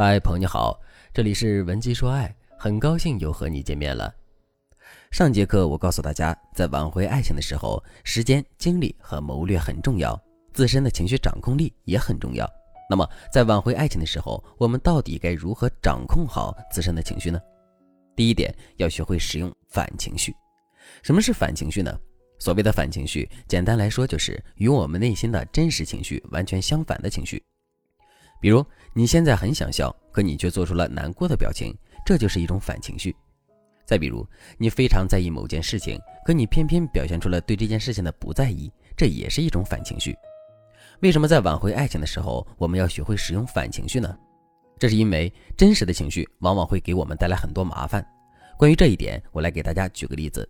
[0.00, 0.80] 嗨，朋友你好，
[1.12, 4.14] 这里是文姬说爱，很高兴又和你见面了。
[5.10, 10.16] 上节课我告诉大家，在挽回爱情的时候，时间、精力和谋略很重要，
[10.52, 12.48] 自身的情绪掌控力也很重要。
[12.88, 17.40] 那么，在挽回爱情的时候，我们到底该如何掌控好自身的情绪呢？
[18.14, 20.32] 第一点，要学会使用反情绪。
[21.02, 21.92] 什么是反情绪呢？
[22.38, 27.42] 所谓的反情绪，简单来说就是与我们内心的真实情绪完全相反的情绪。
[28.40, 28.64] 比如
[28.98, 31.72] 你现在很想笑，可你却做出了难过的表情，
[32.04, 33.14] 这就是一种反情绪。
[33.86, 34.26] 再比如
[34.58, 40.16] 你非常在意某件事情，可你偏偏表现出了对这件事情的不在意，这也是一种反情绪。
[40.98, 44.12] 为什么在挽回爱情的时候，我们要学会使用反情绪呢？
[44.80, 48.04] 这是因为真实的情绪往往会给我们带来很多麻烦。
[48.56, 50.44] 关于这一点，我来给大家举个例子。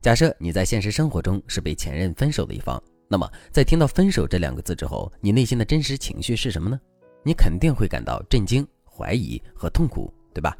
[0.00, 6.80] 假设你在现实生活中是被前任分手的一方，那么在听到“分手”这两个字之后，你内心的真实情绪是什么呢？
[7.24, 10.56] 你肯定会感到震惊、怀疑和痛苦，对吧？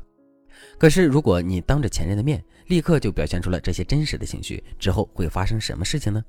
[0.78, 6.24] 可是，如果你当着前任的面立刻就表现出了这些真实的情绪，之后会发生什么事情呢？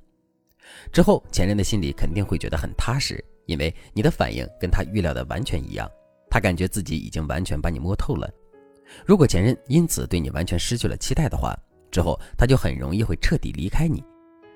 [0.92, 5.90] 之后，前任的心里肯定会觉得很踏实，因为你的反应跟他预料的完全一样，
[6.30, 8.30] 他感觉自己已经完全把你摸透了。
[9.06, 11.56] 如果前任因此对你完全失去了期待的话，
[11.92, 14.04] 之后他就很容易会彻底离开你。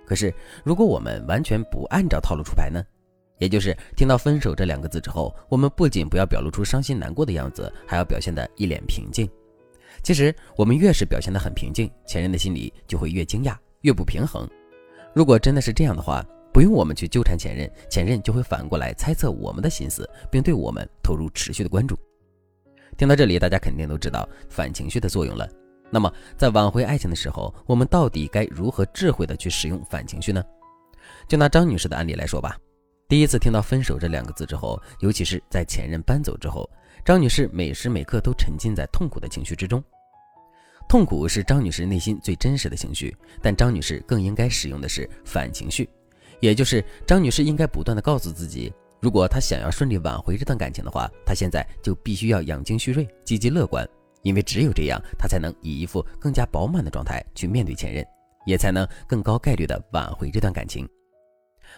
[0.06, 0.34] 可是，
[0.64, 2.84] 如果我们完全不按照套路出牌呢？
[3.40, 9.28] 也就是听到“分手”这两个字之后，我们不仅不要表露出伤心难过的样子，还要表现得一脸平静。
[10.04, 14.48] 其实，我们越是表现得很平静，前任的心里就会越惊讶、越不平衡。
[15.14, 16.24] 如果真的是这样的话，
[16.54, 21.98] 不用我们去纠缠前任，前任就会反过来猜测我们的心思，并对我们投入持续的关注。
[22.98, 25.50] 听到这里，大家肯定都知道反情绪的作用了。
[25.90, 30.44] 那么，在挽回爱情的时候，我们到底该如何智慧地去使用反情绪呢？
[31.28, 32.58] 就拿张女士的案例来说吧。
[33.10, 36.70] 第一次听到“分手”这两个字之后，尤其是在前任搬走之后，
[37.04, 39.84] 张女士每时每刻都沉浸在痛苦的情绪之中。
[40.88, 45.90] 痛苦是张女士内心最真实的情绪，但张女士更应该使用的是反情绪，
[46.40, 48.72] 也就是张女士应该不断的告诉自己，
[49.02, 53.84] 如果她想要顺利挽回这段感情的话，她现在就必须要养精蓄锐、积极乐观，
[54.22, 58.06] 因为只有这样，她才能以一副更加饱满的状态去面对前任，
[58.46, 60.88] 也才能更高概率的挽回这段感情。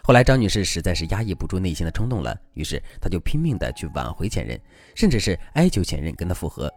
[0.04, 4.60] 后来，张女士实在是压抑不住内心的冲动了，于是她就拼命的去挽回前任，
[4.96, 6.72] 甚至是哀求前任跟她复合。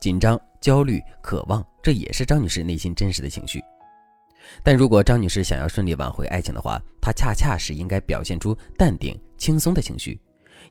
[0.00, 3.60] 紧张、焦虑、渴望，这也是张女士内心真实的情绪。
[4.62, 10.18] 但如果张女士想要顺利挽回爱情的话，她恰恰是应该表现出淡定、轻松的情绪，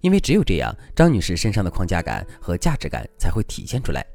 [0.01, 4.05] 因为只有这样，张女士身上的框架感和价值感才会体现出来。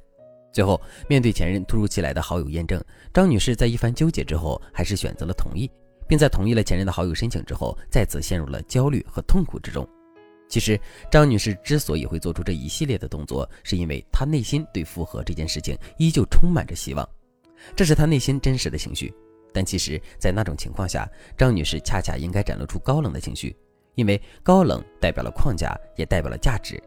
[0.52, 5.70] 最后，面对前任突如其来的好友验证，张女士在一番纠结之后，还是选择了同意。
[6.09, 9.88] 并在同意了前任的好友申请之后，再次陷入了焦虑和痛苦之中。
[10.48, 10.78] 其实，
[11.10, 17.09] 张女士之所以会做出这一系列的动作，是因为她内心对复合这件事情依旧充满着希望，
[17.75, 19.12] 这是她内心真实的情绪。
[19.53, 23.56] 但其实，在那种情况下，张女士恰恰应该展露出高冷的情绪，
[23.94, 26.81] 因为高冷代表了框架，也代表了价值。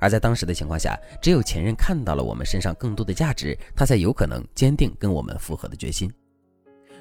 [0.00, 6.12] 而在当时的情况下，只有前任看到了我们身上更多的价值，他才有可能坚定跟我们复合的决心。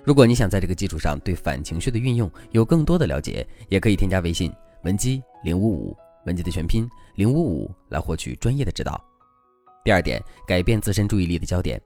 [0.07, 4.49] 如果你想在这个基础上对反情绪的运用有更多的了解，也可以添加微信
[4.83, 9.03] 文姬零五五，文姬的全拼零五五来获取专业的指导。
[9.83, 11.77] 第二点，改变自身注意力的焦点。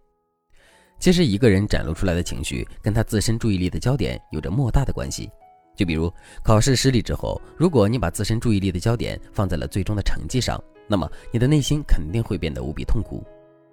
[0.99, 5.27] 其实一个人展露出来的情绪跟他自身注意力的焦点有着莫大的关系。
[5.75, 13.25] 就比如考试失利之后，如果你把自身注意力的焦点放在了最终的成绩上，那么你的内心肯定会变得无比痛苦。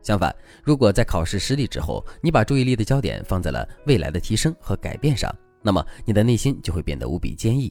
[0.03, 7.70] 相反，如果在考试失利之后，你把注意力的焦点放在了未来的提升和改变上，那么你的内心就会变得无比坚毅。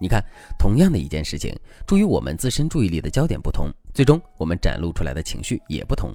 [0.00, 0.24] 你看，
[0.58, 1.52] 同样的一件事情，
[1.86, 6.14] 出于我们自身注意力的焦点不同，最终我们展露出来的情绪也不同。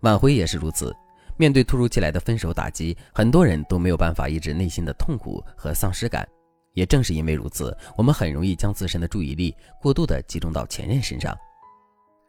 [0.00, 0.94] 挽回也是如此，
[1.36, 6.26] 面对突如其来的分手打击，很多人都没有办法抑制内心的痛苦和丧失感。
[6.74, 11.34] 也正是因为如此，我们很容易将自身的注意力过度的集中到前任身上。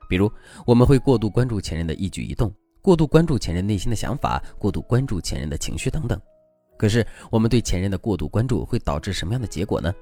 [0.07, 0.31] 比如，
[0.65, 6.19] 我们会过度关注前任的一举一动，过度关注前任内心的想法，过度关注前任的情绪等等。
[6.77, 9.93] 可是，我们对前任的过度关注会导致什么样的结果呢？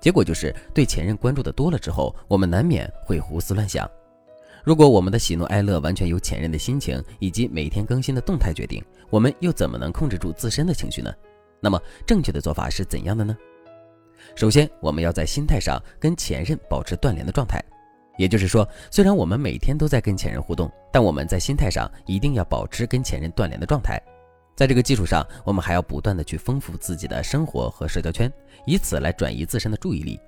[0.00, 3.90] 结果就是对前任关注的多了之后，我们难免会胡思乱想。
[4.62, 11.12] 如果我们的喜怒哀乐完全由前任的心情以及每天更新的动态决定，我们又怎么能控制住自身的情绪呢？
[11.60, 13.36] 那么，正确的做法是怎样的呢？
[14.34, 17.62] 首先，我们要在心态上跟前任保持断联的状态。
[18.16, 24.00] 也就是说，虽然我们每天都在跟前任互动，但我们在心态上一定要保持跟前任断联的状态。
[24.56, 28.32] 在这个基础上，我们还要不断的去丰富自己的生活和社交圈，
[28.66, 30.18] 以此来转移自身的注意力。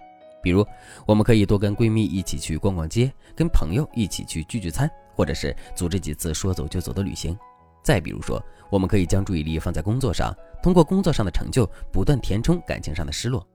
[0.43, 0.67] 比如，
[1.07, 7.39] 我们可以多跟闺蜜一起去逛逛街，跟朋友一起去聚聚餐，或者是组织几次说走就走的旅行。
[7.85, 13.47] 再比如说，我们可以将注意力放在工作上，通过工作上的成就不断填充感情上的失落。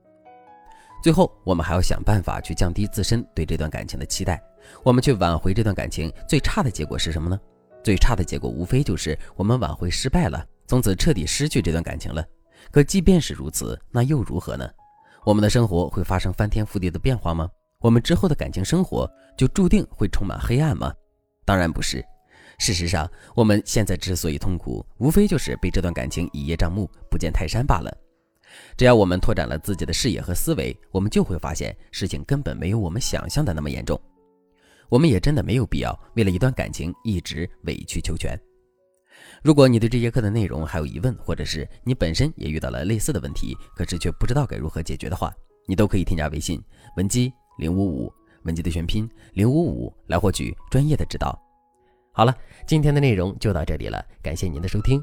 [1.02, 4.40] 最后，我们还要想办法去降低自身对这段感情的期待，
[4.84, 6.12] 我们去挽回这段感情。
[6.28, 7.38] 最差的结果是什么呢？
[7.82, 12.24] 最差的结果无非就是我们挽回失败了，从此彻底失去这段感情了。
[12.70, 14.70] 可即便是如此，那又如何呢？
[15.24, 17.48] 我们的生活会发生翻天覆地的变化吗？
[17.80, 20.92] 我们之后的感情生活就注定会充满黑暗吗？
[21.44, 22.00] 当然不是。
[22.58, 27.92] 事实上，我们现在之所以痛苦，无非就是被这段感情一叶障目，不见泰山罢了。
[28.76, 34.00] 只要我们拓展了自己的视野和思维，我们就会发现事情根本没有我们想象的那么严重。
[34.88, 38.38] 我们也真的没有必要为了一段感情一直委曲求全。
[39.42, 45.32] 如果你对这节课的内容还有疑问，或者是你本身也遇到了类似的问题，可是却不知道该如何解决的话，
[45.66, 46.62] 你都可以添加微信
[46.96, 48.12] 文姬零五五，
[48.42, 51.38] 文姬的全拼零五五来获取专业的指导。
[52.12, 55.02] 好了，今天的内容就到这里了，感谢您的收听。